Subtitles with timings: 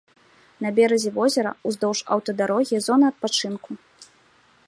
[0.65, 3.71] На беразе возера ўздоўж аўтадарогі зона адпачынку.